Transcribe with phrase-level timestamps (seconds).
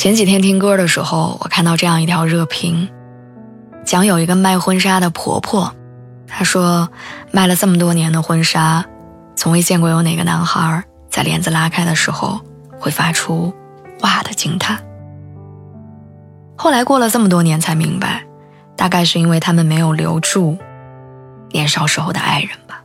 [0.00, 2.88] 前几天听歌的时候，我看到这样一条热评，
[3.84, 5.70] 讲有一个卖婚纱的婆婆，
[6.26, 6.88] 她说
[7.32, 8.82] 卖了这么多年的婚纱，
[9.36, 12.40] 从未见过有哪个男孩在帘子拉开的时候
[12.78, 13.52] 会发出
[14.00, 14.82] “哇”的惊叹。
[16.56, 18.24] 后来过了这么多年才明白，
[18.78, 20.56] 大概是因为他们没有留住
[21.50, 22.82] 年少时候的爱人吧。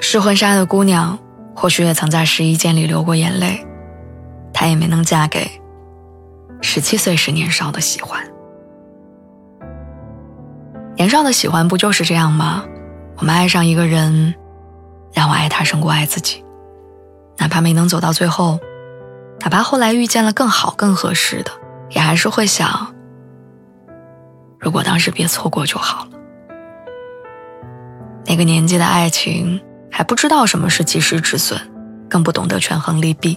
[0.00, 1.16] 试婚纱的姑娘，
[1.54, 3.64] 或许也曾在试衣间里流过眼泪。
[4.62, 5.50] 她也没能嫁给
[6.60, 8.24] 十七岁时年少的喜欢。
[10.94, 12.64] 年少的喜欢不就是这样吗？
[13.16, 14.32] 我们爱上一个人，
[15.12, 16.44] 让我爱他胜过爱自己，
[17.38, 18.60] 哪怕没能走到最后，
[19.40, 21.50] 哪怕后来遇见了更好更合适的，
[21.90, 22.94] 也还是会想，
[24.60, 26.10] 如果当时别错过就好了。
[28.26, 29.60] 那个年纪的爱情
[29.90, 31.60] 还不知道什么是及时止损，
[32.08, 33.36] 更不懂得权衡利弊。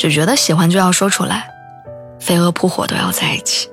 [0.00, 1.46] 只觉得喜欢就要说出来，
[2.18, 3.68] 飞蛾扑火都要在一起。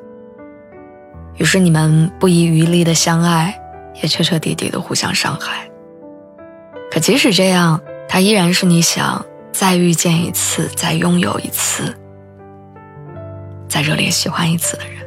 [1.38, 3.58] 于是你们不遗余力的相爱，
[4.02, 5.70] 也彻彻底底的互相伤害。
[6.92, 11.98] 可即使这样，他依然是你想再遇见一次、再拥有一次、
[13.70, 14.98] 再热烈喜欢一次的人。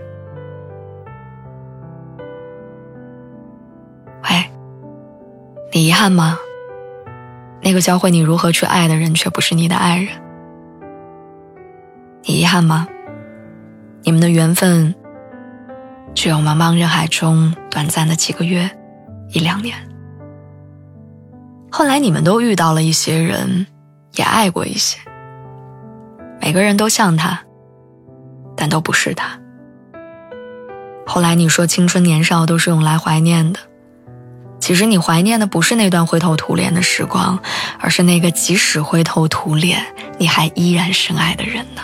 [4.22, 4.50] 喂，
[5.70, 6.38] 你遗憾吗？
[7.60, 10.08] 那个教会你如何去爱的人，却不是你的爱人。
[12.30, 12.86] 遗憾吗？
[14.02, 14.94] 你们的缘分
[16.14, 18.70] 只有茫茫人海中短暂的几个月、
[19.32, 19.76] 一两年。
[21.70, 23.66] 后来你们都遇到了一些人，
[24.16, 24.98] 也爱过一些。
[26.40, 27.38] 每个人都像他，
[28.56, 29.38] 但都不是他。
[31.06, 33.60] 后来你说青春年少都是用来怀念的，
[34.58, 37.38] 其实你怀念的不是那段灰头土脸的时光，
[37.78, 39.84] 而是那个即使灰头土脸，
[40.18, 41.82] 你还依然深爱的人呢。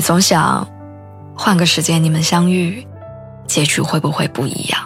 [0.00, 0.66] 你总想，
[1.36, 2.86] 换个时间你们相遇，
[3.46, 4.80] 结局会不会不一样？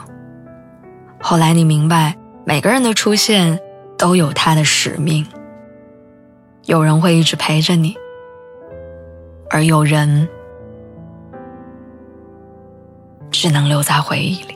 [1.21, 3.61] 后来你明白，每个人的出现
[3.97, 5.25] 都有他的使命。
[6.65, 7.97] 有人会一直陪着你，
[9.51, 10.29] 而有人
[13.31, 14.54] 只能留在回忆里。